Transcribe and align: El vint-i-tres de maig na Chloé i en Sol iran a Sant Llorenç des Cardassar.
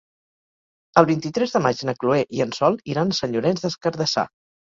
El 1.01 1.07
vint-i-tres 1.09 1.53
de 1.57 1.61
maig 1.65 1.83
na 1.89 1.95
Chloé 2.03 2.25
i 2.39 2.43
en 2.47 2.55
Sol 2.61 2.79
iran 2.95 3.13
a 3.13 3.17
Sant 3.21 3.35
Llorenç 3.35 3.65
des 3.67 3.77
Cardassar. 3.87 4.27